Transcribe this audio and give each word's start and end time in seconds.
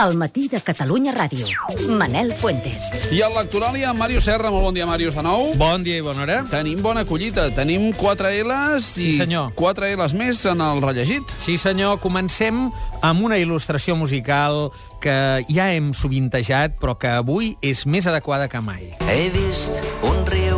El 0.00 0.16
matí 0.16 0.48
de 0.48 0.62
Catalunya 0.64 1.12
Ràdio. 1.12 1.58
Manel 1.98 2.32
Fuentes. 2.32 2.86
I 3.12 3.20
al 3.20 3.34
Lectoràlia, 3.36 3.92
Màrius 3.92 4.24
Serra. 4.24 4.48
Molt 4.48 4.64
bon 4.64 4.74
dia, 4.74 4.86
Màrius, 4.88 5.14
de 5.18 5.24
nou. 5.26 5.50
Bon 5.60 5.82
dia 5.84 5.98
i 6.00 6.04
bona 6.04 6.24
hora. 6.24 6.38
Tenim 6.48 6.80
bona 6.80 7.04
collita. 7.04 7.50
Tenim 7.52 7.90
4 7.92 8.30
L's 8.40 8.94
i 8.96 9.10
Sí, 9.10 9.12
senyor. 9.18 9.52
4 9.58 9.90
L's 9.98 10.14
més 10.16 10.40
en 10.48 10.64
el 10.64 10.80
rellegit. 10.80 11.28
Sí, 11.36 11.58
senyor, 11.60 12.00
comencem 12.00 12.70
amb 13.02 13.26
una 13.28 13.36
il·lustració 13.36 13.96
musical 13.96 14.70
que 15.04 15.44
ja 15.52 15.68
hem 15.74 15.92
sovintejat, 15.92 16.80
però 16.80 16.96
que 16.96 17.12
avui 17.20 17.58
és 17.60 17.84
més 17.84 18.08
adequada 18.08 18.48
que 18.48 18.60
mai. 18.64 18.94
He 19.04 19.28
vist 19.36 19.84
un 20.00 20.24
riu 20.32 20.46
a. 20.48 20.49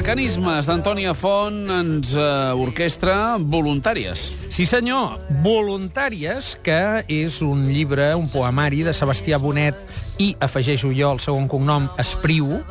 Mecanismes 0.00 0.64
d'Antònia 0.64 1.10
Font 1.12 1.66
ens 1.74 2.14
eh, 2.16 2.22
orquestra 2.56 3.36
voluntàries. 3.36 4.30
Sí, 4.48 4.64
senyor, 4.64 5.18
Voluntàries, 5.44 6.54
que 6.64 7.02
és 7.04 7.36
un 7.44 7.66
llibre, 7.68 8.06
un 8.16 8.24
poemari 8.32 8.80
de 8.86 8.94
Sebastià 8.96 9.36
Bonet 9.36 9.76
i, 10.16 10.30
afegeixo 10.40 10.88
jo 10.96 11.10
el 11.12 11.20
segon 11.20 11.50
cognom, 11.52 11.90
Espriu, 12.00 12.62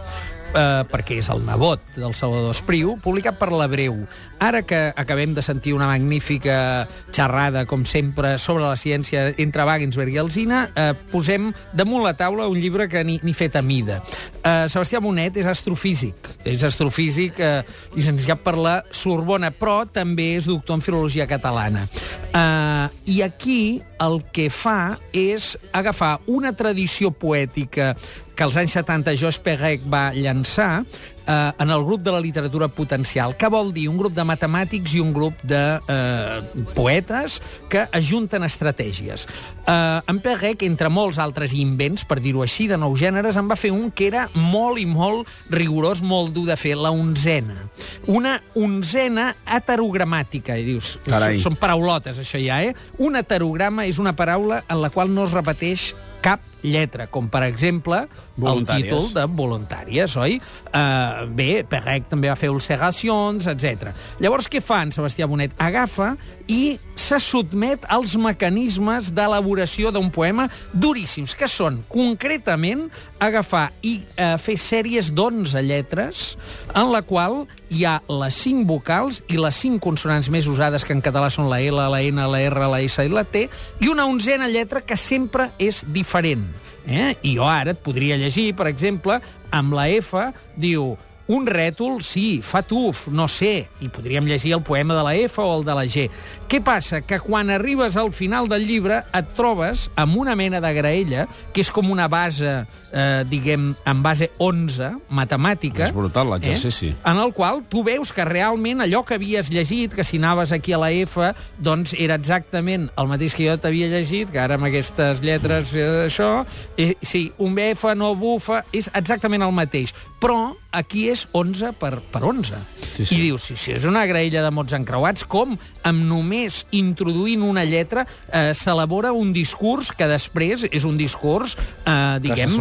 eh, 0.54 0.84
perquè 0.90 1.20
és 1.20 1.30
el 1.32 1.44
nebot 1.46 1.82
del 1.98 2.16
Salvador 2.18 2.54
Espriu, 2.56 2.96
publicat 3.04 3.38
per 3.40 3.52
l'Abreu. 3.54 3.96
Ara 4.40 4.62
que 4.64 4.80
acabem 4.96 5.34
de 5.36 5.44
sentir 5.46 5.74
una 5.76 5.90
magnífica 5.90 6.88
xerrada, 7.12 7.66
com 7.70 7.86
sempre, 7.86 8.38
sobre 8.40 8.66
la 8.66 8.78
ciència 8.80 9.30
entre 9.38 9.66
Wagensberg 9.68 10.16
i 10.16 10.22
Alzina, 10.22 10.64
eh, 10.74 10.94
posem 11.12 11.52
damunt 11.74 12.06
la 12.06 12.16
taula 12.18 12.48
un 12.48 12.60
llibre 12.60 12.90
que 12.90 13.04
ni, 13.04 13.20
ni 13.24 13.34
fet 13.34 13.58
a 13.60 13.64
mida. 13.66 14.00
Eh, 14.40 14.68
Sebastià 14.72 15.02
Bonet 15.04 15.38
és 15.38 15.50
astrofísic, 15.50 16.32
és 16.48 16.64
astrofísic 16.64 17.40
eh, 17.44 17.60
llicenciat 17.96 18.42
per 18.46 18.56
la 18.58 18.80
Sorbona, 18.92 19.52
però 19.52 19.84
també 19.86 20.34
és 20.38 20.48
doctor 20.50 20.80
en 20.80 20.86
filologia 20.86 21.28
catalana. 21.30 21.86
Eh, 22.30 22.88
I 23.12 23.22
aquí 23.26 23.82
el 24.00 24.22
que 24.32 24.48
fa 24.54 24.98
és 25.12 25.58
agafar 25.76 26.20
una 26.32 26.54
tradició 26.56 27.12
poètica 27.12 27.96
que 28.40 28.46
als 28.48 28.56
anys 28.56 28.72
70 28.72 29.18
Josh 29.20 29.42
Perec 29.44 29.82
va 29.92 30.14
llançar 30.16 30.86
eh, 31.28 31.52
en 31.60 31.72
el 31.76 31.82
grup 31.84 32.06
de 32.06 32.14
la 32.16 32.22
literatura 32.24 32.70
potencial. 32.72 33.34
Què 33.36 33.50
vol 33.52 33.74
dir? 33.76 33.90
Un 33.92 33.98
grup 34.00 34.16
de 34.16 34.24
matemàtics 34.24 34.94
i 34.96 35.02
un 35.04 35.12
grup 35.12 35.42
de 35.44 35.60
eh, 35.76 36.64
poetes 36.72 37.42
que 37.68 37.84
ajunten 37.92 38.48
estratègies. 38.48 39.28
Eh, 39.68 40.00
en 40.08 40.24
Perec, 40.24 40.64
entre 40.64 40.88
molts 40.88 41.20
altres 41.20 41.52
invents, 41.52 42.08
per 42.08 42.22
dir-ho 42.24 42.46
així, 42.48 42.70
de 42.72 42.80
nous 42.80 42.96
gèneres, 42.96 43.36
en 43.36 43.52
va 43.52 43.60
fer 43.60 43.74
un 43.76 43.92
que 43.92 44.08
era 44.08 44.30
molt 44.40 44.80
i 44.80 44.88
molt 44.88 45.28
rigorós, 45.52 46.00
molt 46.00 46.32
dur 46.32 46.48
de 46.48 46.56
fer, 46.56 46.78
la 46.80 46.96
onzena. 46.96 47.60
Una 48.08 48.38
onzena 48.56 49.34
heterogramàtica. 49.44 50.56
I 50.56 50.70
dius, 50.78 50.96
Carai. 51.04 51.44
són 51.44 51.60
paraulotes, 51.60 52.24
això 52.24 52.40
ja, 52.40 52.64
eh? 52.64 52.72
Un 53.04 53.20
heterograma 53.20 53.84
és 53.84 54.00
una 54.00 54.16
paraula 54.16 54.64
en 54.70 54.80
la 54.80 54.96
qual 54.96 55.12
no 55.12 55.28
es 55.28 55.36
repeteix 55.36 55.92
cap 56.24 56.40
lletra, 56.64 57.08
com 57.08 57.30
per 57.32 57.44
exemple 57.48 58.06
el 58.40 58.64
títol 58.68 59.10
de 59.14 59.26
voluntàries, 59.36 60.16
oi? 60.20 60.38
Uh, 60.70 61.26
bé, 61.36 61.64
Perec 61.68 62.08
també 62.12 62.30
va 62.32 62.38
fer 62.40 62.52
ulceracions, 62.54 63.48
etc. 63.52 63.92
Llavors, 64.24 64.48
què 64.52 64.62
fa 64.64 64.82
en 64.86 64.94
Sebastià 64.96 65.28
Bonet? 65.30 65.56
Agafa 65.60 66.14
i 66.50 66.80
se 67.00 67.20
sotmet 67.24 67.86
als 67.92 68.16
mecanismes 68.20 69.12
d'elaboració 69.16 69.94
d'un 69.96 70.10
poema 70.12 70.48
duríssims, 70.74 71.36
que 71.38 71.48
són, 71.52 71.84
concretament, 71.92 72.88
agafar 73.20 73.70
i 73.86 74.00
uh, 74.02 74.36
fer 74.42 74.58
sèries 74.60 75.12
d'11 75.16 75.64
lletres 75.68 76.34
en 76.74 76.92
la 76.94 77.04
qual 77.06 77.44
hi 77.70 77.86
ha 77.86 78.00
les 78.10 78.40
5 78.44 78.66
vocals 78.70 79.22
i 79.30 79.38
les 79.38 79.62
5 79.62 79.82
consonants 79.84 80.32
més 80.34 80.48
usades, 80.50 80.86
que 80.86 80.96
en 80.96 81.04
català 81.06 81.30
són 81.34 81.50
la 81.52 81.62
L, 81.62 81.78
la 81.78 82.02
N, 82.02 82.26
la 82.32 82.42
R, 82.48 82.70
la 82.72 82.82
S 82.82 83.06
i 83.06 83.12
la 83.14 83.26
T, 83.28 83.46
i 83.80 83.92
una 83.92 84.08
onzena 84.10 84.50
lletra 84.50 84.82
que 84.82 84.98
sempre 84.98 85.52
és 85.60 85.84
diferent. 85.88 86.49
Eh? 86.90 87.14
I 87.22 87.36
jo 87.38 87.46
ara 87.46 87.76
et 87.76 87.84
podria 87.86 88.18
llegir, 88.18 88.50
per 88.58 88.68
exemple, 88.72 89.20
amb 89.54 89.76
la 89.78 89.86
F, 90.00 90.18
diu 90.58 90.96
un 91.30 91.46
rètol, 91.46 92.00
sí, 92.02 92.42
fa 92.42 92.64
tuf, 92.66 93.06
no 93.14 93.28
sé, 93.30 93.70
i 93.86 93.88
podríem 93.94 94.26
llegir 94.26 94.56
el 94.58 94.64
poema 94.66 94.96
de 94.98 95.04
la 95.06 95.14
F 95.16 95.44
o 95.44 95.60
el 95.60 95.66
de 95.68 95.76
la 95.78 95.86
G. 95.86 96.08
Què 96.50 96.58
passa? 96.66 97.04
Que 97.06 97.20
quan 97.22 97.52
arribes 97.54 97.94
al 98.02 98.10
final 98.18 98.50
del 98.50 98.66
llibre 98.66 99.04
et 99.14 99.28
trobes 99.38 99.88
amb 99.94 100.18
una 100.18 100.34
mena 100.34 100.58
de 100.64 100.72
graella, 100.74 101.28
que 101.54 101.62
és 101.62 101.70
com 101.70 101.92
una 101.94 102.08
base, 102.10 102.64
eh, 102.66 103.24
diguem, 103.30 103.76
en 103.86 104.02
base 104.02 104.32
11, 104.42 104.96
matemàtica. 105.14 105.86
És 105.86 105.94
brutal, 105.94 106.32
l'exercici. 106.34 106.96
Eh? 106.96 106.98
En 107.12 107.22
el 107.22 107.36
qual 107.38 107.62
tu 107.70 107.84
veus 107.86 108.10
que 108.12 108.26
realment 108.26 108.82
allò 108.82 109.04
que 109.06 109.20
havies 109.20 109.52
llegit, 109.54 109.94
que 109.94 110.04
si 110.04 110.18
anaves 110.18 110.52
aquí 110.52 110.74
a 110.74 110.82
la 110.82 110.90
F, 110.90 111.30
doncs 111.62 111.94
era 111.94 112.18
exactament 112.18 112.90
el 112.98 113.12
mateix 113.12 113.38
que 113.38 113.46
jo 113.46 113.60
t'havia 113.62 113.92
llegit, 113.94 114.34
que 114.34 114.42
ara 114.42 114.58
amb 114.58 114.66
aquestes 114.72 115.22
lletres 115.22 115.76
eh, 115.78 116.08
això, 116.08 116.48
eh, 116.76 116.96
sí, 117.06 117.28
un 117.38 117.54
F 117.70 117.94
no 117.94 118.16
bufa, 118.18 118.64
és 118.74 118.90
exactament 118.98 119.46
el 119.46 119.54
mateix. 119.54 119.94
Però 120.20 120.56
aquí 120.72 121.08
és 121.14 121.19
11 121.38 121.74
per, 121.80 122.00
per 122.12 122.24
11. 122.26 122.60
Sí, 122.96 123.06
sí. 123.06 123.16
I 123.16 123.22
dius, 123.28 123.48
si, 123.50 123.58
si 123.60 123.74
és 123.76 123.86
una 123.90 124.06
graella 124.10 124.44
de 124.46 124.52
mots 124.54 124.76
encreuats, 124.78 125.26
com 125.30 125.56
amb 125.88 126.06
només 126.10 126.64
introduint 126.76 127.44
una 127.46 127.66
lletra 127.68 128.06
eh, 128.06 128.52
s'elabora 128.58 129.14
un 129.16 129.34
discurs 129.36 129.92
que 129.96 130.08
després 130.10 130.68
és 130.72 130.88
un 130.88 131.00
discurs, 131.00 131.56
eh, 131.86 132.20
diguem, 132.24 132.54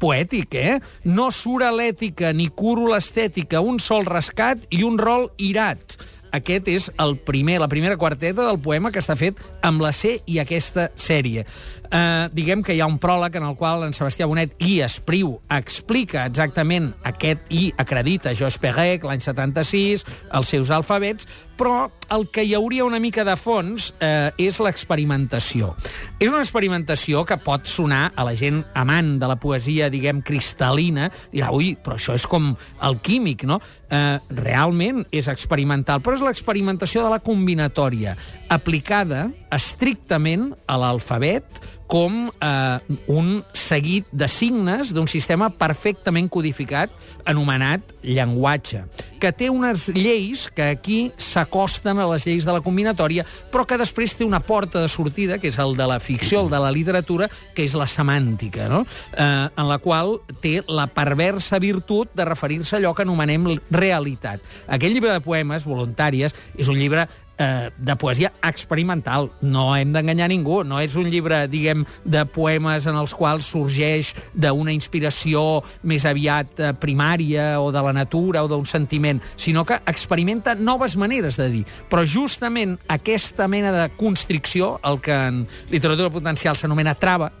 poètic, 0.00 0.54
eh? 0.54 0.78
No 1.04 1.30
sura 1.34 1.70
l'ètica 1.74 2.34
ni 2.36 2.48
curo 2.48 2.88
l'estètica, 2.90 3.60
un 3.60 3.78
sol 3.82 4.06
rescat 4.08 4.66
i 4.70 4.82
un 4.86 4.98
rol 5.00 5.30
irat. 5.38 5.98
Aquest 6.36 6.68
és 6.70 6.88
el 7.02 7.16
primer, 7.26 7.58
la 7.60 7.68
primera 7.68 7.98
quarteta 7.98 8.46
del 8.46 8.60
poema 8.62 8.92
que 8.94 9.02
està 9.02 9.16
fet 9.18 9.40
amb 9.66 9.82
la 9.82 9.92
C 9.96 10.18
i 10.30 10.38
aquesta 10.42 10.90
sèrie. 10.94 11.46
Uh, 11.90 12.28
diguem 12.30 12.62
que 12.62 12.76
hi 12.76 12.80
ha 12.80 12.86
un 12.86 13.00
pròleg 13.02 13.34
en 13.40 13.48
el 13.48 13.56
qual 13.58 13.82
en 13.82 13.94
Sebastià 13.96 14.28
Bonet 14.30 14.52
i 14.62 14.76
Espriu 14.86 15.32
explica 15.50 16.22
exactament 16.30 16.92
aquest 17.10 17.50
i 17.50 17.72
acredita 17.82 18.34
Josh 18.38 18.60
Perec 18.62 19.02
l'any 19.08 19.24
76, 19.24 20.06
els 20.38 20.52
seus 20.54 20.70
alfabets, 20.70 21.26
però 21.60 21.90
el 22.10 22.24
que 22.32 22.42
hi 22.46 22.54
hauria 22.56 22.86
una 22.88 22.98
mica 23.02 23.20
de 23.26 23.34
fons 23.36 23.90
eh, 24.00 24.32
és 24.40 24.56
l'experimentació. 24.64 25.74
És 26.16 26.30
una 26.30 26.40
experimentació 26.40 27.26
que 27.28 27.36
pot 27.44 27.68
sonar 27.68 28.06
a 28.16 28.24
la 28.24 28.32
gent 28.38 28.62
amant 28.80 29.18
de 29.20 29.28
la 29.28 29.36
poesia, 29.40 29.90
diguem, 29.92 30.22
cristal·lina, 30.24 31.10
dirà, 31.34 31.50
ui, 31.52 31.74
però 31.76 31.98
això 31.98 32.16
és 32.16 32.24
com 32.30 32.54
el 32.88 32.96
químic, 33.04 33.44
no? 33.44 33.60
Eh, 33.92 34.16
realment 34.40 35.04
és 35.12 35.28
experimental, 35.28 36.00
però 36.00 36.16
és 36.16 36.24
l'experimentació 36.24 37.04
de 37.04 37.12
la 37.12 37.20
combinatòria, 37.20 38.16
aplicada 38.48 39.26
estrictament 39.52 40.54
a 40.64 40.80
l'alfabet 40.80 41.60
com 41.90 42.28
eh, 42.30 42.78
un 43.10 43.40
seguit 43.52 44.06
de 44.14 44.28
signes 44.30 44.92
d'un 44.94 45.08
sistema 45.10 45.48
perfectament 45.50 46.28
codificat 46.30 46.92
anomenat 47.26 47.82
llenguatge, 48.06 48.84
que 49.20 49.32
té 49.34 49.50
unes 49.50 49.88
lleis 49.92 50.46
que 50.54 50.70
aquí 50.70 51.00
s'acosten 51.18 51.98
a 51.98 52.06
les 52.12 52.24
lleis 52.28 52.46
de 52.46 52.54
la 52.54 52.62
combinatòria, 52.62 53.24
però 53.50 53.66
que 53.66 53.78
després 53.80 54.14
té 54.14 54.24
una 54.24 54.38
porta 54.38 54.80
de 54.84 54.88
sortida, 54.88 55.40
que 55.42 55.50
és 55.50 55.58
el 55.58 55.74
de 55.76 55.88
la 55.90 55.98
ficció, 56.00 56.44
el 56.44 56.52
de 56.52 56.60
la 56.62 56.70
literatura, 56.70 57.26
que 57.56 57.66
és 57.66 57.74
la 57.74 57.88
semàntica, 57.90 58.68
no? 58.70 58.84
eh, 59.10 59.48
en 59.50 59.68
la 59.68 59.80
qual 59.82 60.20
té 60.40 60.60
la 60.70 60.86
perversa 60.86 61.58
virtut 61.58 62.14
de 62.14 62.28
referir-se 62.28 62.76
a 62.76 62.78
allò 62.78 62.94
que 62.94 63.02
anomenem 63.02 63.50
realitat. 63.74 64.46
Aquest 64.70 64.94
llibre 64.94 65.12
de 65.12 65.26
poemes, 65.26 65.66
voluntàries, 65.66 66.38
és 66.54 66.70
un 66.70 66.78
llibre 66.78 67.08
eh, 67.40 67.70
de 67.76 67.96
poesia 67.96 68.32
experimental. 68.46 69.30
No 69.40 69.72
hem 69.76 69.94
d'enganyar 69.94 70.28
ningú. 70.30 70.60
No 70.64 70.78
és 70.82 70.94
un 71.00 71.08
llibre, 71.10 71.42
diguem, 71.50 71.86
de 72.04 72.24
poemes 72.28 72.86
en 72.90 72.98
els 73.00 73.14
quals 73.16 73.48
sorgeix 73.50 74.12
d'una 74.34 74.74
inspiració 74.76 75.62
més 75.82 76.06
aviat 76.06 76.60
eh, 76.60 76.72
primària 76.78 77.54
o 77.62 77.70
de 77.72 77.84
la 77.86 77.94
natura 77.96 78.44
o 78.44 78.50
d'un 78.50 78.68
sentiment, 78.68 79.22
sinó 79.40 79.64
que 79.64 79.80
experimenta 79.90 80.54
noves 80.54 80.96
maneres 81.00 81.40
de 81.40 81.48
dir. 81.50 81.64
Però 81.90 82.04
justament 82.04 82.76
aquesta 82.92 83.48
mena 83.48 83.72
de 83.72 83.88
constricció, 83.96 84.76
el 84.84 85.00
que 85.00 85.16
en 85.16 85.42
literatura 85.72 86.12
potencial 86.12 86.58
s'anomena 86.58 86.94
trava, 87.00 87.32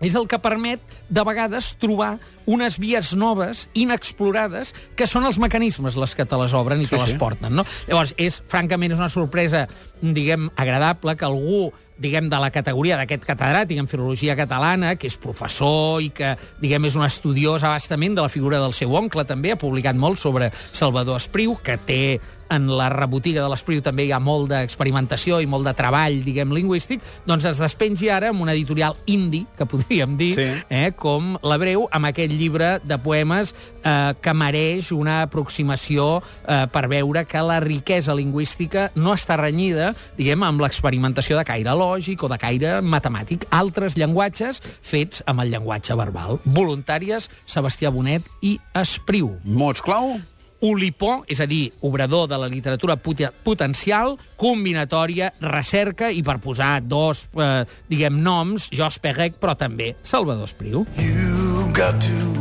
és 0.00 0.16
el 0.16 0.26
que 0.28 0.40
permet, 0.40 0.80
de 1.08 1.24
vegades, 1.26 1.74
trobar 1.80 2.14
unes 2.50 2.78
vies 2.80 3.12
noves, 3.14 3.68
inexplorades, 3.74 4.72
que 4.96 5.06
són 5.06 5.28
els 5.28 5.38
mecanismes 5.38 5.98
les 6.00 6.16
que 6.16 6.26
te 6.26 6.40
les 6.40 6.56
obren 6.56 6.80
i 6.80 6.88
Sí, 6.88 6.94
te 6.96 7.02
les 7.02 7.14
sí. 7.14 7.20
porten, 7.20 7.54
no? 7.54 7.66
Llavors, 7.86 8.14
és, 8.16 8.40
francament, 8.48 8.96
és 8.96 8.98
una 8.98 9.12
sorpresa, 9.12 9.66
diguem, 10.00 10.48
agradable 10.56 11.16
que 11.16 11.28
algú 11.28 11.70
diguem, 12.00 12.30
de 12.32 12.38
la 12.40 12.48
categoria 12.50 12.96
d'aquest 12.96 13.26
catedràtic 13.28 13.78
en 13.78 13.88
filologia 13.90 14.34
catalana, 14.38 14.94
que 14.96 15.06
és 15.10 15.18
professor 15.20 16.00
i 16.00 16.08
que, 16.16 16.32
diguem, 16.62 16.88
és 16.88 16.96
un 16.96 17.04
estudiós 17.04 17.64
abastament 17.68 18.16
de 18.16 18.24
la 18.24 18.32
figura 18.32 18.58
del 18.62 18.72
seu 18.72 18.94
oncle, 18.96 19.26
també, 19.28 19.52
ha 19.52 19.60
publicat 19.60 19.98
molt 20.00 20.22
sobre 20.24 20.48
Salvador 20.72 21.20
Espriu, 21.20 21.58
que 21.62 21.76
té 21.76 22.02
en 22.50 22.66
la 22.76 22.88
rebotiga 22.90 23.42
de 23.44 23.48
l'Espriu 23.52 23.80
també 23.82 24.04
hi 24.08 24.12
ha 24.12 24.18
molt 24.20 24.48
d'experimentació 24.50 25.40
i 25.40 25.46
molt 25.46 25.64
de 25.68 25.74
treball, 25.78 26.20
diguem, 26.24 26.52
lingüístic, 26.54 27.00
doncs 27.26 27.44
es 27.50 27.60
despengi 27.62 28.08
ara 28.10 28.30
amb 28.32 28.42
una 28.42 28.52
editorial 28.56 28.96
indie, 29.06 29.46
que 29.56 29.66
podríem 29.66 30.16
dir, 30.18 30.34
Sí. 30.34 30.48
eh, 30.68 30.92
com 30.96 31.36
l'Abreu, 31.42 31.86
amb 31.92 32.06
aquest 32.10 32.32
llibre 32.32 32.80
de 32.84 32.98
poemes 32.98 33.54
eh, 33.84 34.14
que 34.20 34.34
mereix 34.34 34.90
una 34.92 35.22
aproximació 35.22 36.22
eh, 36.48 36.66
per 36.72 36.88
veure 36.88 37.24
que 37.26 37.42
la 37.42 37.60
riquesa 37.60 38.14
lingüística 38.14 38.90
no 38.94 39.14
està 39.14 39.36
renyida, 39.40 39.94
diguem, 40.18 40.42
amb 40.42 40.60
l'experimentació 40.60 41.38
de 41.38 41.44
caire 41.44 41.74
lògic 41.76 42.22
o 42.24 42.28
de 42.28 42.38
caire 42.38 42.80
matemàtic. 42.82 43.46
Altres 43.50 43.96
llenguatges 43.96 44.62
fets 44.82 45.22
amb 45.26 45.40
el 45.44 45.50
llenguatge 45.54 45.94
verbal. 45.96 46.40
Voluntàries, 46.44 47.28
Sebastià 47.46 47.90
Bonet 47.94 48.26
i 48.42 48.58
Espriu. 48.74 49.36
Mots 49.44 49.82
clau? 49.82 50.18
Olipó, 50.60 51.24
és 51.26 51.40
a 51.40 51.46
dir, 51.48 51.72
obrador 51.80 52.28
de 52.28 52.36
la 52.38 52.48
literatura 52.48 52.96
potencial, 52.96 54.18
combinatòria, 54.36 55.32
recerca 55.40 56.10
i 56.12 56.22
per 56.22 56.38
posar 56.38 56.82
dos, 56.84 57.26
eh, 57.34 57.64
diguem, 57.88 58.20
noms, 58.20 58.68
Jos 58.70 58.98
Perrec, 58.98 59.40
però 59.40 59.56
també 59.56 59.96
Salvador 60.02 60.44
Espriu. 60.44 60.86
You 60.96 61.72
got 61.72 62.00
to 62.00 62.40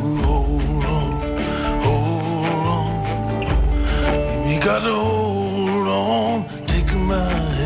take 6.67 6.93
my 6.93 7.59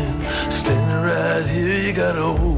right 1.04 1.46
here. 1.46 1.78
You 1.78 1.92
got 1.92 2.12
to 2.12 2.53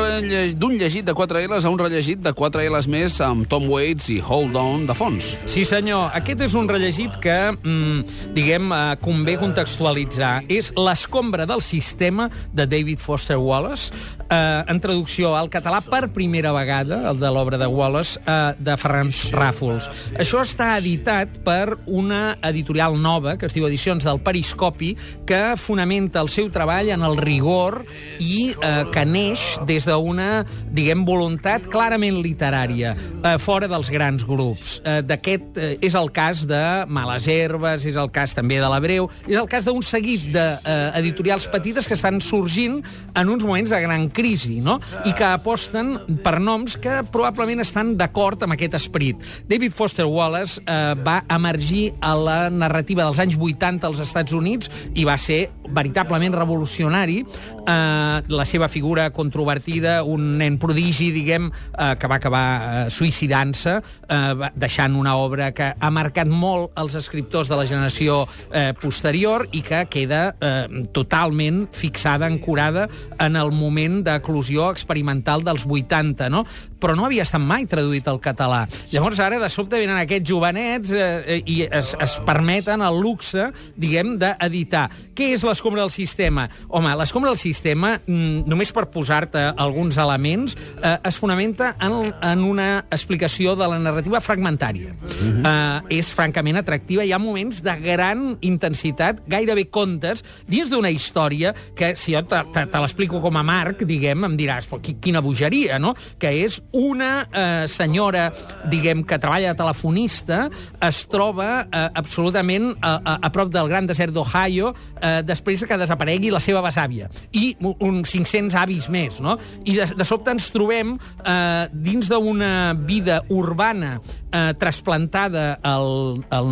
d'un 0.00 0.76
llegit 0.78 1.04
de 1.06 1.14
4 1.14 1.40
L's 1.46 1.64
a 1.64 1.70
un 1.72 1.78
rellegit 1.78 2.20
de 2.22 2.32
4 2.36 2.62
L's 2.70 2.88
més 2.90 3.18
amb 3.24 3.48
Tom 3.50 3.68
Waits 3.70 4.08
i 4.14 4.18
Hold 4.20 4.56
On 4.56 4.86
de 4.88 4.96
fons. 4.96 5.34
Sí, 5.50 5.64
senyor. 5.68 6.10
Aquest 6.16 6.40
és 6.46 6.54
un 6.58 6.68
rellegit 6.68 7.16
que, 7.20 7.52
mm, 7.52 8.32
diguem, 8.34 8.72
eh, 8.72 8.96
convé 9.00 9.36
contextualitzar. 9.38 10.44
És 10.48 10.72
L'escombra 10.76 11.46
del 11.46 11.62
sistema 11.62 12.30
de 12.52 12.66
David 12.66 12.98
Foster 12.98 13.36
Wallace, 13.36 13.92
eh, 14.30 14.64
en 14.66 14.80
traducció 14.80 15.36
al 15.36 15.50
català 15.50 15.80
per 15.80 16.12
primera 16.12 16.52
vegada, 16.52 17.10
el 17.10 17.18
de 17.18 17.30
l'obra 17.30 17.58
de 17.58 17.66
Wallace, 17.66 18.20
eh, 18.26 18.54
de 18.58 18.76
Ferran 18.76 19.10
Ràfols. 19.10 19.88
Això 20.18 20.40
està 20.40 20.76
editat 20.78 21.40
per 21.44 21.78
una 21.86 22.38
editorial 22.42 23.00
nova, 23.00 23.36
que 23.36 23.46
es 23.46 23.54
diu 23.54 23.66
Edicions 23.66 24.04
del 24.04 24.20
Periscopi, 24.20 24.96
que 25.26 25.54
fonamenta 25.56 26.20
el 26.20 26.28
seu 26.28 26.50
treball 26.50 26.88
en 26.90 27.02
el 27.02 27.16
rigor 27.16 27.84
i 28.18 28.54
eh, 28.62 28.84
que 28.92 29.04
neix 29.04 29.58
des 29.66 29.84
d'una, 29.90 30.44
diguem, 30.70 31.04
voluntat 31.08 31.66
clarament 31.70 32.20
literària, 32.22 32.94
eh, 32.94 33.36
fora 33.42 33.68
dels 33.70 33.90
grans 33.92 34.24
grups. 34.26 34.78
Eh, 34.84 35.00
D'aquest 35.10 35.58
eh, 35.58 35.72
és 35.82 35.96
el 35.98 36.10
cas 36.14 36.46
de 36.48 36.62
Males 36.86 37.26
Herbes, 37.30 37.86
és 37.88 37.98
el 37.98 38.10
cas 38.14 38.34
també 38.36 38.60
de 38.62 38.68
l'Hebreu, 38.70 39.10
és 39.26 39.36
el 39.38 39.48
cas 39.50 39.66
d'un 39.66 39.82
seguit 39.82 40.30
d'editorials 40.30 41.48
petites 41.50 41.88
que 41.88 41.96
estan 41.98 42.20
sorgint 42.24 42.80
en 43.14 43.32
uns 43.32 43.44
moments 43.46 43.72
de 43.72 43.80
gran 43.82 44.08
crisi, 44.14 44.60
no? 44.64 44.78
I 45.08 45.14
que 45.16 45.26
aposten 45.26 45.96
per 46.24 46.38
noms 46.42 46.76
que 46.80 47.00
probablement 47.12 47.62
estan 47.64 47.96
d'acord 47.98 48.42
amb 48.44 48.54
aquest 48.56 48.76
esperit. 48.78 49.22
David 49.50 49.74
Foster 49.76 50.06
Wallace 50.06 50.60
eh, 50.64 50.94
va 51.04 51.20
emergir 51.32 51.90
a 52.00 52.14
la 52.18 52.38
narrativa 52.50 53.06
dels 53.06 53.20
anys 53.22 53.38
80 53.40 53.88
als 53.88 54.02
Estats 54.04 54.36
Units 54.36 54.70
i 54.94 55.06
va 55.08 55.16
ser 55.18 55.48
veritablement 55.70 56.34
revolucionari. 56.36 57.20
Eh, 57.24 58.22
la 58.30 58.46
seva 58.46 58.68
figura 58.68 59.08
controvertida, 59.14 59.79
un 60.04 60.38
nen 60.40 60.58
prodigi, 60.60 61.10
diguem, 61.14 61.50
eh, 61.50 61.94
que 62.00 62.10
va 62.10 62.18
acabar 62.20 62.44
eh, 62.46 62.84
suïcidant-se, 62.92 63.76
eh, 63.80 64.50
deixant 64.54 64.96
una 64.98 65.16
obra 65.16 65.50
que 65.56 65.72
ha 65.72 65.90
marcat 65.90 66.28
molt 66.28 66.76
els 66.80 66.96
escriptors 66.98 67.50
de 67.50 67.58
la 67.58 67.66
generació 67.68 68.24
eh, 68.52 68.72
posterior 68.80 69.46
i 69.52 69.62
que 69.66 69.84
queda 69.90 70.22
eh, 70.40 70.66
totalment 70.92 71.66
fixada, 71.72 72.26
ancorada 72.26 72.88
en 73.18 73.36
el 73.36 73.52
moment 73.52 74.00
d'eclusió 74.06 74.70
experimental 74.70 75.44
dels 75.46 75.66
80, 75.66 76.30
no? 76.30 76.44
però 76.80 76.96
no 76.96 77.04
havia 77.04 77.26
estat 77.26 77.42
mai 77.44 77.66
traduït 77.68 78.08
al 78.08 78.18
català. 78.24 78.64
Llavors 78.90 79.20
ara 79.20 79.38
de 79.40 79.50
sobte 79.52 79.78
venen 79.78 79.98
aquests 80.00 80.28
jovenets 80.30 80.94
eh, 80.96 81.40
i 81.44 81.60
es, 81.68 81.92
es 82.00 82.16
permeten 82.26 82.82
el 82.86 83.00
luxe, 83.04 83.50
diguem, 83.76 84.16
d'editar. 84.20 84.88
Què 85.16 85.34
és 85.34 85.44
l'escombra 85.44 85.84
del 85.84 85.92
sistema? 85.92 86.46
Home, 86.68 86.94
l'escombra 86.96 87.34
del 87.34 87.40
sistema, 87.40 87.98
mm, 88.00 88.48
només 88.48 88.72
per 88.72 88.86
posar-te 88.92 89.50
alguns 89.70 89.96
elements, 90.02 90.56
eh, 90.82 90.96
es 91.06 91.16
fonamenta 91.22 91.76
en, 91.80 92.10
en 92.20 92.44
una 92.44 92.84
explicació 92.90 93.54
de 93.56 93.68
la 93.70 93.78
narrativa 93.78 94.20
fragmentària. 94.20 94.94
eh, 95.40 95.96
és 96.00 96.10
francament 96.12 96.56
atractiva. 96.60 97.04
Hi 97.04 97.12
ha 97.12 97.18
moments 97.22 97.62
de 97.62 97.74
gran 97.80 98.36
intensitat, 98.46 99.22
gairebé 99.30 99.68
contes, 99.70 100.24
dins 100.50 100.70
d'una 100.70 100.90
història 100.90 101.54
que, 101.76 101.94
si 101.96 102.14
jo 102.14 102.22
te, 102.28 102.40
te, 102.54 102.66
te 102.66 102.80
l'explico 102.82 103.20
com 103.22 103.36
a 103.38 103.42
Marc, 103.46 103.84
diguem, 103.86 104.24
em 104.26 104.36
diràs, 104.38 104.66
però 104.70 104.80
qui- 104.82 104.96
quina 105.00 105.20
bogeria, 105.24 105.78
no? 105.78 105.94
Que 106.18 106.32
és 106.44 106.60
una 106.76 107.26
eh, 107.32 107.66
senyora, 107.70 108.30
diguem, 108.70 109.04
que 109.06 109.18
treballa 109.20 109.52
de 109.54 109.58
telefonista, 109.60 110.48
es 110.88 111.02
troba 111.10 111.66
eh, 111.70 111.86
absolutament 111.94 112.72
a, 112.80 112.96
a, 113.04 113.16
a 113.28 113.32
prop 113.32 113.52
del 113.52 113.68
gran 113.70 113.86
desert 113.86 114.12
d'Ohio 114.16 114.72
eh, 115.00 115.20
després 115.26 115.64
que 115.68 115.78
desaparegui 115.80 116.30
la 116.32 116.40
seva 116.42 116.62
besàvia. 116.64 117.10
I 117.36 117.54
uns 117.60 118.10
500 118.10 118.56
avis 118.60 118.88
més, 118.92 119.20
no? 119.22 119.36
I 119.64 119.76
de, 119.76 119.86
de 119.96 120.06
sobte 120.08 120.32
ens 120.32 120.48
trobem 120.54 120.94
eh, 120.96 121.66
dins 121.72 122.08
d'una 122.08 122.72
vida 122.74 123.20
urbana 123.28 123.98
eh, 123.98 124.52
trasplantada 124.60 125.58
al, 125.62 126.22
al 126.32 126.48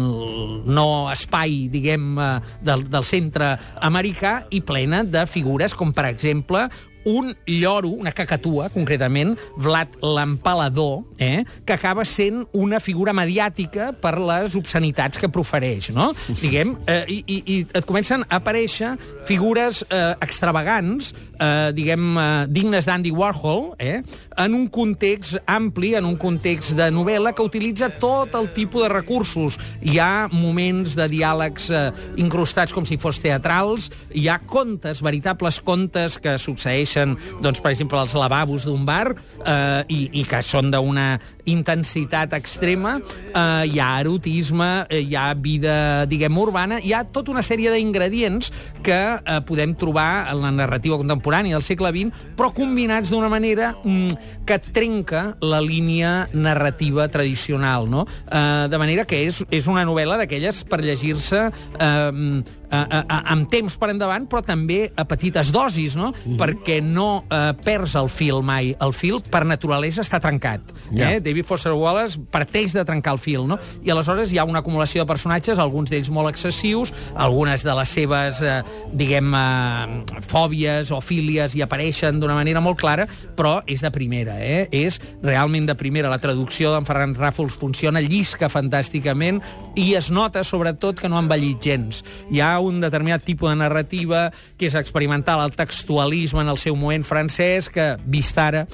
no 0.69 0.89
espai, 1.13 1.67
diguem, 1.73 2.11
eh, 2.21 2.29
del, 2.65 2.85
del 2.91 3.07
centre 3.09 3.55
americà 3.81 4.43
i 4.51 4.61
plena 4.61 5.05
de 5.05 5.25
figures 5.31 5.77
com, 5.79 5.95
per 5.97 6.09
exemple, 6.11 6.67
un 7.09 7.33
lloro, 7.47 7.89
una 7.89 8.13
cacatua, 8.13 8.69
concretament, 8.73 9.35
Vlad 9.57 9.97
l'Empalador, 10.05 11.03
eh, 11.19 11.45
que 11.65 11.73
acaba 11.73 12.05
sent 12.05 12.45
una 12.53 12.81
figura 12.85 13.15
mediàtica 13.17 13.91
per 13.97 14.19
les 14.21 14.57
obscenitats 14.59 15.19
que 15.21 15.31
profereix, 15.33 15.91
no? 15.97 16.11
Diguem, 16.43 16.77
eh, 16.87 17.03
i, 17.09 17.19
i, 17.25 17.39
i 17.55 17.59
et 17.73 17.89
comencen 17.89 18.27
a 18.29 18.39
aparèixer 18.43 18.95
figures 19.29 19.83
eh, 19.89 20.15
extravagants, 20.25 21.15
eh, 21.39 21.71
diguem, 21.77 22.11
eh, 22.19 22.47
dignes 22.53 22.89
d'Andy 22.89 23.13
Warhol, 23.15 23.73
eh, 23.79 24.03
en 24.39 24.55
un 24.55 24.69
context 24.69 25.39
ampli, 25.47 25.95
en 25.99 26.05
un 26.05 26.17
context 26.21 26.77
de 26.79 26.91
novel·la 26.95 27.33
que 27.35 27.47
utilitza 27.47 27.89
tot 27.91 28.37
el 28.39 28.53
tipus 28.55 28.85
de 28.85 28.93
recursos. 28.93 29.59
Hi 29.83 29.99
ha 29.99 30.29
moments 30.33 30.95
de 30.99 31.09
diàlegs 31.11 31.71
eh, 31.73 31.83
incrustats 32.21 32.75
com 32.75 32.87
si 32.89 33.01
fos 33.01 33.21
teatrals, 33.23 33.91
hi 34.15 34.29
ha 34.29 34.39
contes, 34.47 35.03
veritables 35.05 35.61
contes 35.65 36.19
que 36.23 36.37
succeeixen, 36.39 36.98
doncs, 37.43 37.61
per 37.61 37.73
exemple, 37.73 37.99
als 37.99 38.15
lavabos 38.19 38.67
d'un 38.69 38.85
bar 38.89 39.15
eh, 39.15 39.85
i, 39.89 40.01
i 40.21 40.25
que 40.29 40.43
són 40.43 40.73
d'una 40.73 41.19
intensitat 41.49 42.35
extrema, 42.37 42.99
eh, 42.99 43.65
hi 43.71 43.81
ha 43.81 43.89
erotisme, 44.01 44.87
eh, 44.89 45.03
hi 45.03 45.17
ha 45.17 45.33
vida, 45.35 46.07
diguem, 46.11 46.37
urbana, 46.39 46.81
hi 46.83 46.93
ha 46.93 47.05
tota 47.05 47.33
una 47.33 47.45
sèrie 47.47 47.73
d'ingredients 47.73 48.53
que 48.85 48.99
eh, 48.99 49.41
podem 49.49 49.75
trobar 49.79 50.29
en 50.33 50.43
la 50.45 50.53
narrativa 50.55 50.99
contemporània 51.01 51.57
del 51.57 51.65
segle 51.65 51.93
XX, 51.95 52.27
però 52.39 52.53
combinats 52.55 53.13
d'una 53.15 53.31
manera 53.33 53.73
mm, 53.83 54.45
que 54.49 54.61
trenca 54.73 55.25
la 55.41 55.61
línia 55.65 56.29
narrativa 56.33 57.09
tradicional, 57.09 57.89
no? 57.89 58.07
Eh, 58.27 58.69
de 58.71 58.81
manera 58.81 59.07
que 59.09 59.25
és, 59.29 59.43
és 59.51 59.69
una 59.71 59.87
novel·la 59.89 60.21
d'aquelles 60.21 60.65
per 60.69 60.83
llegir-se 60.85 61.49
eh, 61.49 62.43
a, 62.71 62.81
a, 63.01 63.19
amb 63.33 63.49
temps 63.51 63.77
per 63.79 63.91
endavant, 63.93 64.27
però 64.29 64.43
també 64.45 64.89
a 64.97 65.05
petites 65.09 65.53
dosis, 65.55 65.97
no? 65.97 66.11
Mm 66.13 66.15
-hmm. 66.15 66.39
Perquè 66.39 66.78
no 66.85 67.25
eh, 67.31 67.53
perds 67.65 67.95
el 67.99 68.09
fil 68.13 68.43
mai. 68.43 68.75
El 68.85 68.93
fil, 68.97 69.21
per 69.23 69.45
naturalesa, 69.49 70.03
està 70.05 70.21
trencat. 70.23 70.73
Ja. 70.91 71.13
Eh? 71.13 71.21
David 71.25 71.47
Foster 71.49 71.73
Wallace 71.77 72.21
parteix 72.33 72.75
de 72.77 72.85
trencar 72.89 73.17
el 73.17 73.23
fil, 73.23 73.47
no? 73.49 73.59
I 73.85 73.93
aleshores 73.95 74.33
hi 74.33 74.41
ha 74.41 74.47
una 74.49 74.63
acumulació 74.63 75.03
de 75.03 75.11
personatges, 75.11 75.59
alguns 75.59 75.91
d'ells 75.93 76.11
molt 76.15 76.31
excessius, 76.33 76.93
algunes 77.15 77.65
de 77.67 77.75
les 77.79 77.95
seves, 77.99 78.43
eh, 78.43 78.61
diguem, 78.93 79.33
eh, 79.35 80.21
fòbies 80.29 80.93
o 80.95 81.01
fílies 81.05 81.55
hi 81.57 81.63
apareixen 81.65 82.21
d'una 82.21 82.37
manera 82.39 82.63
molt 82.65 82.79
clara, 82.81 83.09
però 83.37 83.59
és 83.67 83.83
de 83.85 83.91
primera, 83.95 84.39
eh? 84.45 84.69
És 84.73 85.01
realment 85.23 85.67
de 85.69 85.77
primera. 85.79 86.11
La 86.13 86.21
traducció 86.23 86.73
d'en 86.75 86.87
Ferran 86.89 87.15
Ràfols 87.17 87.59
funciona, 87.59 88.03
llisca 88.05 88.51
fantàsticament 88.53 89.43
i 89.77 89.95
es 89.99 90.11
nota, 90.11 90.45
sobretot, 90.45 90.99
que 91.01 91.09
no 91.09 91.17
ha 91.17 91.25
envellit 91.25 91.63
gens. 91.63 92.03
Hi 92.31 92.41
ha 92.41 92.59
un 92.61 92.81
determinat 92.81 93.25
tipus 93.25 93.51
de 93.51 93.57
narrativa 93.57 94.29
que 94.59 94.67
és 94.67 94.75
experimental, 94.79 95.43
el 95.45 95.55
textualisme 95.57 96.43
en 96.43 96.49
el 96.49 96.59
seu 96.59 96.68
moment 96.77 97.07
francès, 97.07 97.71
que, 97.73 97.95
vist 98.05 98.37
ara, 98.39 98.67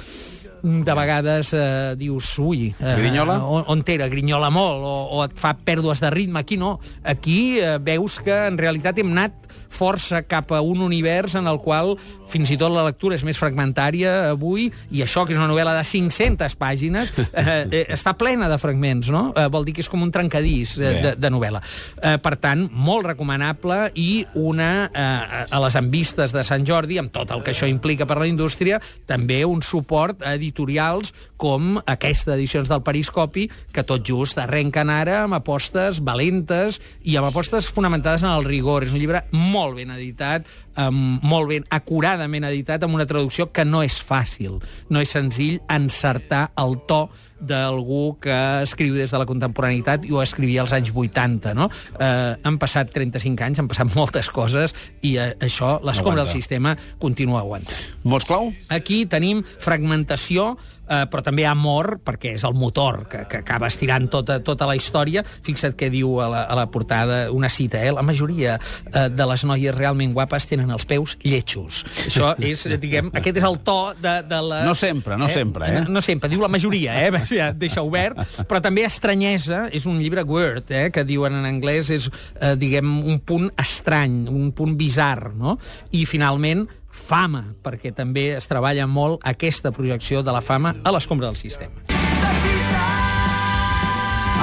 de 0.64 0.94
vegades 0.96 1.52
eh, 1.52 1.94
dius, 2.00 2.38
ui... 2.40 2.70
Eh, 2.72 2.94
Grinyola? 2.96 3.36
On, 3.44 3.66
on 3.68 3.82
t'era? 3.84 4.08
Grinyola 4.08 4.48
molt, 4.50 4.80
o, 4.80 4.94
o 5.18 5.24
et 5.26 5.36
fa 5.38 5.52
pèrdues 5.60 6.00
de 6.00 6.10
ritme. 6.14 6.40
Aquí 6.40 6.56
no. 6.56 6.78
Aquí 7.04 7.58
eh, 7.60 7.76
veus 7.84 8.16
que 8.24 8.46
en 8.48 8.56
realitat 8.58 8.98
hem 8.98 9.12
anat 9.12 9.43
força 9.75 10.23
cap 10.23 10.52
a 10.54 10.61
un 10.62 10.80
univers 10.84 11.34
en 11.34 11.49
el 11.50 11.58
qual 11.62 11.94
fins 12.30 12.50
i 12.54 12.58
tot 12.61 12.73
la 12.73 12.84
lectura 12.87 13.18
és 13.18 13.25
més 13.26 13.38
fragmentària 13.38 14.30
avui, 14.30 14.68
i 14.94 15.02
això, 15.04 15.25
que 15.26 15.34
és 15.34 15.40
una 15.40 15.50
novel·la 15.50 15.75
de 15.76 15.84
500 15.87 16.56
pàgines, 16.61 17.12
eh, 17.32 17.44
eh, 17.64 17.84
està 17.94 18.14
plena 18.18 18.49
de 18.50 18.58
fragments, 18.61 19.11
no? 19.12 19.26
Eh, 19.37 19.46
vol 19.52 19.66
dir 19.66 19.76
que 19.76 19.84
és 19.84 19.90
com 19.90 20.02
un 20.04 20.12
trencadís 20.14 20.76
eh, 20.78 20.94
de, 21.02 21.14
de 21.20 21.32
novel·la. 21.32 21.62
Eh, 22.00 22.16
per 22.23 22.37
tant, 22.42 22.66
molt 22.70 23.08
recomanable 23.11 23.90
i 24.00 24.25
una, 24.40 24.70
eh, 24.88 25.44
a 25.50 25.62
les 25.64 25.78
envistes 25.80 26.34
de 26.34 26.44
Sant 26.46 26.66
Jordi, 26.66 26.99
amb 27.02 27.12
tot 27.14 27.34
el 27.34 27.44
que 27.44 27.54
això 27.54 27.68
implica 27.70 28.08
per 28.08 28.18
la 28.20 28.30
indústria, 28.30 28.80
també 29.11 29.42
un 29.44 29.62
suport 29.64 30.23
a 30.25 30.34
editorials 30.38 31.12
com 31.40 31.78
aquesta 31.84 32.34
edicions 32.34 32.70
del 32.70 32.82
Periscopi, 32.87 33.49
que 33.75 33.84
tot 33.87 34.04
just 34.06 34.38
arrenquen 34.40 34.90
ara 34.92 35.23
amb 35.25 35.37
apostes 35.37 36.00
valentes 36.04 36.80
i 37.04 37.18
amb 37.18 37.28
apostes 37.28 37.68
fonamentades 37.68 38.25
en 38.25 38.32
el 38.32 38.46
rigor. 38.46 38.87
És 38.87 38.94
un 38.94 39.00
llibre 39.02 39.25
molt 39.32 39.43
ben 39.76 39.90
editat, 39.90 40.46
um, 40.80 41.18
molt 41.22 41.50
ben 41.50 41.66
acuradament 41.68 42.46
editat, 42.48 42.82
amb 42.82 42.94
una 42.94 43.06
traducció 43.06 43.50
que 43.52 43.64
no 43.64 43.82
és 43.84 44.00
fàcil. 44.00 44.60
No 44.88 45.02
és 45.04 45.12
senzill 45.14 45.60
encertar 45.68 46.50
el 46.56 46.78
to 46.88 47.08
d'algú 47.46 48.16
que 48.22 48.36
escriu 48.64 48.96
des 48.96 49.12
de 49.12 49.20
la 49.20 49.26
contemporaneïtat 49.28 50.06
i 50.08 50.14
ho 50.14 50.22
escrivia 50.22 50.64
als 50.64 50.74
anys 50.76 50.92
80, 50.94 51.54
no? 51.58 51.70
Eh, 51.98 52.34
han 52.42 52.58
passat 52.62 52.92
35 52.94 53.46
anys, 53.46 53.62
han 53.62 53.70
passat 53.70 53.94
moltes 53.98 54.30
coses 54.34 54.74
i 55.02 55.16
eh, 55.18 55.32
això, 55.44 55.76
l'escombra 55.84 56.24
del 56.24 56.32
sistema, 56.32 56.76
continua 57.02 57.42
aguantant. 57.44 57.90
Mots 58.04 58.28
clau? 58.28 58.52
Aquí 58.74 59.04
tenim 59.10 59.42
fragmentació, 59.62 60.54
eh, 60.88 61.04
però 61.10 61.22
també 61.24 61.46
amor, 61.48 61.98
perquè 62.04 62.34
és 62.38 62.44
el 62.46 62.54
motor 62.58 63.04
que, 63.10 63.24
que 63.30 63.40
acaba 63.42 63.68
estirant 63.70 64.08
tota, 64.12 64.40
tota 64.44 64.68
la 64.68 64.76
història. 64.76 65.24
Fixa't 65.24 65.76
què 65.78 65.90
diu 65.92 66.18
a 66.22 66.28
la, 66.30 66.42
a 66.44 66.58
la 66.58 66.66
portada 66.72 67.24
una 67.32 67.50
cita, 67.52 67.82
eh? 67.84 67.92
La 67.94 68.04
majoria 68.06 68.58
eh, 68.58 69.08
de 69.10 69.28
les 69.30 69.44
noies 69.48 69.74
realment 69.76 70.14
guapes 70.16 70.48
tenen 70.50 70.72
els 70.74 70.86
peus 70.88 71.16
lletjos. 71.24 71.84
Això 72.06 72.34
és, 72.52 72.66
eh, 72.68 72.78
diguem, 72.80 73.10
aquest 73.14 73.40
és 73.40 73.48
el 73.48 73.60
to 73.66 73.78
de, 74.00 74.16
de 74.28 74.40
la... 74.50 74.62
No 74.68 74.76
sempre, 74.78 75.18
no 75.20 75.28
sempre, 75.30 75.70
eh? 75.70 75.84
No, 75.84 75.98
no 75.98 76.04
sempre, 76.04 76.30
diu 76.32 76.44
la 76.44 76.52
majoria, 76.52 76.98
eh? 77.04 77.24
Ja 77.36 77.52
deixa 77.52 77.82
obert. 77.82 78.18
Però 78.48 78.60
també 78.62 78.84
estranyesa, 78.84 79.68
és 79.72 79.86
un 79.86 79.98
llibre 80.02 80.22
weird, 80.24 80.70
eh? 80.70 80.90
Que 80.94 81.04
diuen 81.04 81.34
en 81.34 81.44
anglès, 81.48 81.90
és, 81.90 82.10
eh, 82.40 82.54
diguem, 82.56 82.98
un 83.04 83.18
punt 83.20 83.50
estrany, 83.60 84.24
un 84.28 84.52
punt 84.52 84.76
bizarr, 84.78 85.32
no? 85.34 85.58
I, 85.92 86.04
finalment, 86.06 86.66
fama, 86.94 87.44
perquè 87.64 87.92
també 87.94 88.36
es 88.36 88.46
treballa 88.46 88.86
molt 88.86 89.20
aquesta 89.26 89.72
projecció 89.74 90.22
de 90.22 90.32
la 90.32 90.40
fama 90.40 90.76
a 90.84 90.92
l'escombra 90.94 91.26
del 91.26 91.36
sistema. 91.36 91.82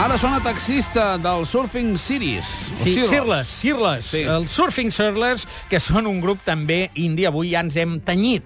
Ara 0.01 0.17
sona 0.17 0.39
taxista 0.41 1.17
del 1.21 1.45
Surfing 1.45 1.98
Series. 1.98 2.71
O 2.74 2.77
Sí. 2.79 2.93
Sirles, 3.05 3.48
Sirles, 3.48 4.05
Sí. 4.05 4.21
els 4.24 4.50
Surfing 4.50 4.89
Sirles, 4.91 5.48
que 5.69 5.79
són 5.79 6.07
un 6.07 6.19
grup 6.21 6.39
també 6.43 6.89
indi, 6.95 7.25
avui 7.25 7.51
ja 7.51 7.60
ens 7.60 7.75
hem 7.77 8.00
tenyit 8.00 8.43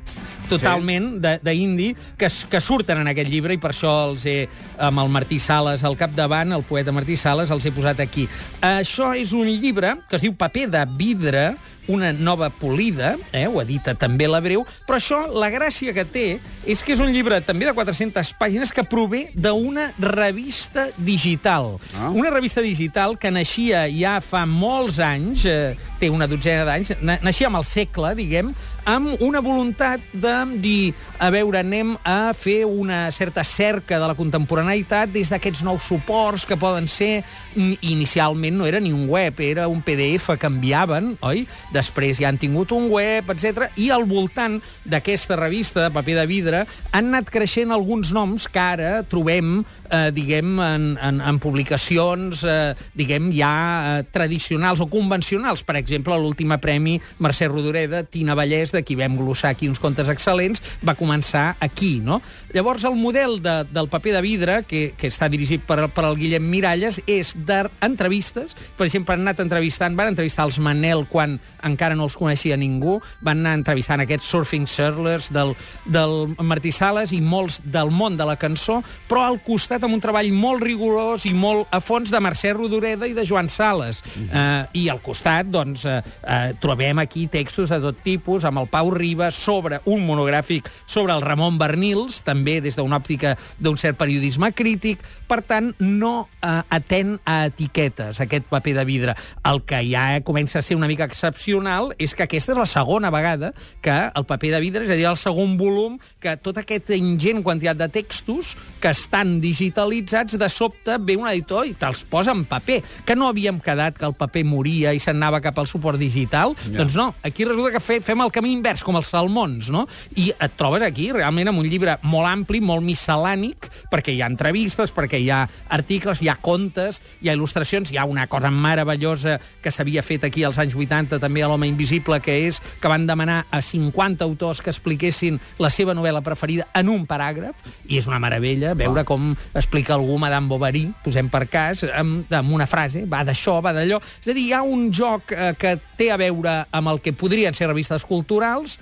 totalment 0.50 1.12
sí. 1.20 1.36
d'indi, 1.46 1.92
que, 2.18 2.30
que 2.50 2.62
surten 2.64 3.02
en 3.04 3.12
aquest 3.12 3.32
llibre 3.32 3.56
i 3.56 3.62
per 3.62 3.72
això 3.74 3.94
els 4.10 4.26
he, 4.30 4.38
amb 4.82 5.04
el 5.04 5.14
Martí 5.14 5.40
Sales 5.40 5.84
al 5.86 5.98
capdavant, 6.00 6.56
el 6.56 6.66
poeta 6.68 6.96
Martí 6.96 7.18
Sales, 7.20 7.54
els 7.54 7.66
he 7.66 7.74
posat 7.76 8.02
aquí. 8.04 8.28
Això 8.66 9.14
és 9.18 9.34
un 9.36 9.50
llibre 9.50 9.96
que 10.10 10.20
es 10.20 10.26
diu 10.26 10.36
Paper 10.38 10.68
de 10.74 10.84
vidre, 10.98 11.48
una 11.88 12.12
nova 12.14 12.50
polida, 12.50 13.16
eh, 13.32 13.46
ho 13.48 13.62
edita 13.62 13.94
també 13.96 14.28
la 14.28 14.42
Breu, 14.42 14.66
però 14.88 14.98
això, 14.98 15.20
la 15.34 15.52
gràcia 15.54 15.94
que 15.94 16.06
té, 16.06 16.26
és 16.66 16.82
que 16.84 16.96
és 16.96 17.02
un 17.04 17.12
llibre 17.14 17.40
també 17.46 17.68
de 17.68 17.76
400 17.78 18.34
pàgines 18.40 18.74
que 18.74 18.86
prové 18.90 19.28
d'una 19.36 19.92
revista 20.00 20.88
digital. 20.98 21.76
Ah. 21.94 22.10
Una 22.10 22.32
revista 22.34 22.64
digital 22.66 23.18
que 23.22 23.32
naixia 23.32 23.86
ja 23.94 24.18
fa 24.22 24.46
molts 24.50 25.00
anys, 25.04 25.46
eh, 25.46 25.76
té 26.00 26.10
una 26.10 26.28
dotzena 26.28 26.66
d'anys, 26.66 26.96
na 27.02 27.20
naixia 27.22 27.52
amb 27.52 27.62
el 27.62 27.68
segle, 27.70 28.16
diguem, 28.18 28.54
amb 28.86 29.22
una 29.26 29.42
voluntat 29.42 30.02
de 30.14 30.34
dir, 30.62 30.94
a 31.18 31.32
veure, 31.34 31.60
anem 31.60 31.96
a 32.06 32.34
fer 32.38 32.66
una 32.70 33.10
certa 33.12 33.44
cerca 33.44 33.98
de 34.00 34.08
la 34.08 34.16
contemporaneïtat 34.18 35.10
des 35.14 35.32
d'aquests 35.34 35.64
nous 35.66 35.84
suports 35.84 36.46
que 36.46 36.58
poden 36.58 36.88
ser... 36.88 37.24
mm, 37.56 37.74
Inicialment 37.96 38.58
no 38.58 38.66
era 38.66 38.80
ni 38.80 38.92
un 38.94 39.08
web, 39.10 39.40
era 39.40 39.68
un 39.68 39.82
PDF 39.82 40.36
que 40.40 40.50
enviaven, 40.50 41.16
oi? 41.26 41.46
Després 41.74 42.20
ja 42.22 42.30
han 42.30 42.38
tingut 42.42 42.72
un 42.76 42.90
web, 42.92 43.30
etc. 43.34 43.70
I 43.82 43.90
al 43.94 44.06
voltant 44.10 44.60
d'aquesta 44.86 45.38
revista 45.40 45.84
de 45.84 45.94
paper 45.96 46.18
de 46.20 46.26
vidre 46.30 46.64
han 46.92 47.10
anat 47.10 47.30
creixent 47.34 47.74
alguns 47.74 48.12
noms 48.16 48.48
que 48.52 48.62
ara 48.62 49.04
trobem, 49.10 49.64
eh, 49.90 50.12
diguem, 50.16 50.60
en, 50.62 50.88
en, 51.02 51.22
en 51.22 51.40
publicacions, 51.42 52.44
eh, 52.44 52.76
diguem, 52.98 53.32
ja 53.36 53.54
eh, 54.00 54.06
tradicionals 54.14 54.84
o 54.84 54.90
convencionals. 54.92 55.64
Per 55.66 55.78
exemple, 55.80 56.18
l'última 56.20 56.60
premi 56.62 57.00
Mercè 57.24 57.50
Rodoreda, 57.50 58.04
Tina 58.04 58.36
Vallès, 58.38 58.75
de 58.76 58.84
qui 58.86 58.98
vam 59.00 59.18
glossar 59.18 59.54
aquí 59.56 59.70
uns 59.72 59.82
contes 59.82 60.12
excel·lents, 60.12 60.62
va 60.86 60.98
començar 61.00 61.56
aquí, 61.64 61.98
no? 62.04 62.22
Llavors, 62.54 62.86
el 62.88 62.96
model 63.00 63.40
de, 63.44 63.58
del 63.72 63.90
paper 63.92 64.16
de 64.18 64.24
vidre, 64.24 64.60
que, 64.68 64.94
que 65.00 65.10
està 65.12 65.30
dirigit 65.32 65.64
per, 65.66 65.88
per 65.96 66.06
el 66.08 66.20
Guillem 66.20 66.46
Miralles, 66.52 67.02
és 67.08 67.34
d'entrevistes. 67.36 68.56
Per 68.78 68.88
exemple, 68.88 69.16
han 69.16 69.26
anat 69.26 69.42
entrevistant, 69.44 69.98
van 69.98 70.14
entrevistar 70.14 70.46
els 70.48 70.60
Manel 70.64 71.06
quan 71.10 71.40
encara 71.66 71.98
no 71.98 72.08
els 72.08 72.16
coneixia 72.20 72.58
ningú, 72.60 73.00
van 73.26 73.42
anar 73.42 73.56
entrevistant 73.60 74.04
aquests 74.04 74.30
surfing 74.32 74.68
surlers 74.70 75.32
del, 75.34 75.56
del 75.90 76.36
Martí 76.46 76.72
Sales 76.76 77.14
i 77.16 77.22
molts 77.22 77.60
del 77.64 77.92
món 77.92 78.18
de 78.20 78.28
la 78.28 78.38
cançó, 78.40 78.82
però 79.10 79.26
al 79.26 79.40
costat 79.44 79.84
amb 79.86 79.98
un 79.98 80.04
treball 80.04 80.32
molt 80.36 80.64
rigorós 80.64 81.26
i 81.30 81.34
molt 81.36 81.72
a 81.74 81.82
fons 81.84 82.12
de 82.14 82.22
Mercè 82.24 82.54
Rodoreda 82.56 83.10
i 83.10 83.16
de 83.18 83.26
Joan 83.28 83.50
Sales. 83.52 84.02
Eh, 84.26 84.82
I 84.82 84.88
al 84.92 85.02
costat, 85.04 85.50
doncs, 85.52 85.86
eh, 85.90 86.02
eh, 86.22 86.54
trobem 86.62 87.00
aquí 87.04 87.28
textos 87.32 87.74
de 87.74 87.80
tot 87.82 88.02
tipus, 88.06 88.46
amb 88.46 88.64
el 88.64 88.65
Pau 88.72 88.92
Ribas, 88.92 89.36
sobre 89.36 89.80
un 89.86 90.06
monogràfic 90.08 90.70
sobre 90.86 91.14
el 91.14 91.24
Ramon 91.24 91.58
Bernils, 91.58 92.22
també 92.26 92.60
des 92.62 92.78
d'una 92.78 93.00
òptica 93.00 93.36
d'un 93.60 93.78
cert 93.78 93.98
periodisme 94.00 94.52
crític. 94.56 95.04
Per 95.28 95.42
tant, 95.46 95.72
no 95.80 96.28
eh, 96.42 96.62
atén 96.70 97.18
a 97.26 97.46
etiquetes, 97.50 98.22
aquest 98.22 98.48
paper 98.52 98.76
de 98.80 98.86
vidre. 98.86 99.16
El 99.46 99.64
que 99.68 99.82
ja 99.88 100.08
comença 100.26 100.60
a 100.60 100.66
ser 100.66 100.78
una 100.78 100.90
mica 100.92 101.08
excepcional 101.08 101.94
és 101.98 102.16
que 102.16 102.26
aquesta 102.26 102.54
és 102.54 102.60
la 102.60 102.70
segona 102.70 103.12
vegada 103.14 103.54
que 103.82 103.96
el 104.16 104.26
paper 104.26 104.56
de 104.56 104.62
vidre, 104.64 104.86
és 104.86 104.94
a 104.94 104.98
dir, 104.98 105.08
el 105.10 105.20
segon 105.20 105.58
volum, 105.60 106.00
que 106.20 106.36
tota 106.42 106.64
aquesta 106.66 106.96
ingent 106.98 107.44
quantitat 107.46 107.80
de 107.80 107.90
textos 107.94 108.56
que 108.82 108.92
estan 108.94 109.40
digitalitzats, 109.44 110.38
de 110.40 110.50
sobte 110.50 110.98
ve 111.00 111.18
un 111.20 111.28
editor 111.30 111.66
i 111.68 111.76
te'ls 111.78 112.06
posa 112.10 112.34
en 112.36 112.46
paper. 112.50 112.82
Que 113.06 113.16
no 113.16 113.30
havíem 113.30 113.60
quedat 113.64 113.98
que 114.00 114.08
el 114.08 114.16
paper 114.18 114.46
moria 114.48 114.94
i 114.96 115.02
s'anava 115.04 115.42
cap 115.44 115.58
al 115.60 115.70
suport 115.70 116.00
digital? 116.02 116.56
Ja. 116.66 116.80
Doncs 116.82 116.98
no, 116.98 117.10
aquí 117.24 117.46
resulta 117.46 117.76
que 117.76 117.84
fe, 117.84 118.00
fem 118.06 118.22
el 118.26 118.34
camí 118.34 118.55
invers, 118.56 118.84
com 118.86 118.98
els 119.00 119.12
salmons, 119.12 119.70
no? 119.74 119.86
I 120.16 120.32
et 120.34 120.56
trobes 120.58 120.84
aquí 120.86 121.12
realment 121.14 121.52
amb 121.52 121.62
un 121.62 121.70
llibre 121.70 121.98
molt 122.08 122.30
ampli, 122.30 122.62
molt 122.64 122.86
miscel·lànic, 122.86 123.70
perquè 123.92 124.16
hi 124.16 124.22
ha 124.24 124.30
entrevistes, 124.32 124.94
perquè 124.96 125.20
hi 125.22 125.30
ha 125.34 125.44
articles, 125.76 126.22
hi 126.24 126.32
ha 126.32 126.38
contes, 126.42 127.02
hi 127.22 127.30
ha 127.30 127.36
il·lustracions, 127.36 127.92
hi 127.92 128.00
ha 128.00 128.08
una 128.10 128.28
cosa 128.32 128.52
meravellosa 128.52 129.38
que 129.62 129.74
s'havia 129.74 130.04
fet 130.06 130.26
aquí 130.28 130.46
als 130.46 130.60
anys 130.62 130.76
80 130.76 131.20
també 131.22 131.44
a 131.44 131.50
l'Home 131.52 131.70
Invisible, 131.70 132.20
que 132.24 132.38
és 132.48 132.62
que 132.82 132.92
van 132.92 133.08
demanar 133.08 133.44
a 133.52 133.62
50 133.62 134.24
autors 134.26 134.62
que 134.62 134.72
expliquessin 134.74 135.40
la 135.60 135.72
seva 135.74 135.96
novel·la 135.98 136.24
preferida 136.26 136.68
en 136.76 136.90
un 136.94 137.06
paràgraf, 137.10 137.66
i 137.90 138.00
és 138.00 138.08
una 138.10 138.20
meravella 138.24 138.74
veure 138.78 139.06
com 139.08 139.34
explica 139.54 139.96
algú 139.96 140.18
Madame 140.22 140.50
Bovary, 140.52 140.86
posem 141.04 141.30
per 141.32 141.46
cas, 141.52 141.84
amb, 141.96 142.32
amb 142.34 142.56
una 142.56 142.68
frase, 142.70 143.06
va 143.10 143.24
d'això, 143.28 143.60
va 143.64 143.74
d'allò. 143.76 144.00
És 144.22 144.32
a 144.32 144.36
dir, 144.36 144.48
hi 144.50 144.54
ha 144.56 144.62
un 144.66 144.90
joc 144.96 145.34
eh, 145.36 145.54
que 145.60 145.76
té 145.98 146.12
a 146.12 146.20
veure 146.22 146.58
amb 146.72 146.94
el 146.94 147.02
que 147.04 147.16
podrien 147.16 147.56
ser 147.56 147.70
revistes 147.70 148.06
culturals, 148.46 148.80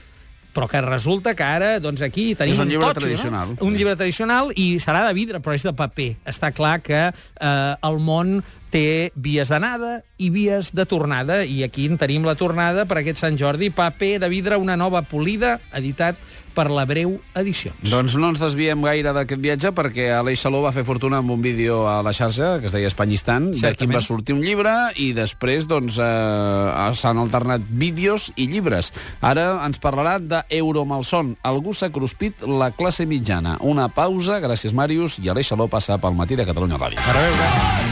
però 0.53 0.67
que 0.69 0.81
resulta 0.81 1.33
que 1.33 1.43
ara, 1.43 1.79
doncs 1.81 2.03
aquí 2.05 2.35
tenim 2.37 2.53
És 2.53 2.59
un 2.61 2.69
llibre 2.69 2.91
totxo, 2.91 3.07
tradicional. 3.07 3.55
No? 3.55 3.65
Un 3.65 3.73
llibre 3.73 3.95
tradicional 3.97 4.51
i 4.53 4.77
serà 4.77 5.07
de 5.07 5.13
vidre, 5.17 5.39
però 5.41 5.55
és 5.57 5.63
de 5.65 5.73
paper. 5.73 6.11
Està 6.29 6.51
clar 6.53 6.75
que 6.85 7.07
eh, 7.09 7.73
el 7.81 7.97
món 7.97 8.43
té 8.69 9.09
vies 9.15 9.49
d'anada 9.49 10.03
i 10.21 10.29
vies 10.33 10.69
de 10.73 10.85
tornada, 10.85 11.41
i 11.45 11.63
aquí 11.65 11.87
en 11.89 11.97
tenim 11.97 12.25
la 12.25 12.35
tornada 12.37 12.85
per 12.85 12.99
aquest 13.01 13.23
Sant 13.23 13.37
Jordi. 13.37 13.71
Paper 13.73 14.19
de 14.21 14.29
vidre, 14.29 14.61
una 14.61 14.77
nova 14.77 15.01
polida, 15.01 15.57
editat 15.73 16.21
per 16.53 16.69
la 16.71 16.85
Breu 16.89 17.17
Edicions. 17.35 17.89
Doncs 17.89 18.15
no 18.21 18.29
ens 18.31 18.39
desviem 18.41 18.81
gaire 18.85 19.13
d'aquest 19.15 19.41
viatge 19.41 19.71
perquè 19.75 20.09
Aleix 20.15 20.41
Saló 20.45 20.61
va 20.63 20.71
fer 20.75 20.85
fortuna 20.87 21.19
amb 21.23 21.33
un 21.33 21.41
vídeo 21.41 21.83
a 21.89 22.01
la 22.05 22.13
xarxa 22.13 22.59
que 22.61 22.69
es 22.69 22.75
deia 22.75 22.87
Espanyistan, 22.87 23.51
d'aquí 23.51 23.57
en 23.57 23.65
Certament. 23.73 23.97
va 23.97 24.01
sortir 24.05 24.35
un 24.35 24.41
llibre 24.45 24.73
i 25.01 25.11
després 25.17 25.67
doncs, 25.67 25.97
eh, 25.99 26.91
s'han 26.93 27.17
alternat 27.17 27.61
vídeos 27.69 28.31
i 28.35 28.47
llibres. 28.47 28.93
Ara 29.21 29.65
ens 29.65 29.79
parlarà 29.81 30.19
d'Euromalson. 30.19 31.35
Algú 31.43 31.73
s'ha 31.73 31.89
cruspit 31.91 32.41
la 32.45 32.71
classe 32.71 33.05
mitjana. 33.05 33.57
Una 33.61 33.89
pausa, 33.89 34.39
gràcies 34.39 34.73
Màrius, 34.73 35.19
i 35.19 35.29
Aleix 35.29 35.47
Saló 35.47 35.67
passa 35.67 35.97
pel 35.97 36.13
matí 36.13 36.35
de 36.35 36.45
Catalunya 36.45 36.77
Ràdio. 36.77 37.01
Per 37.03 37.13
veure. 37.17 37.82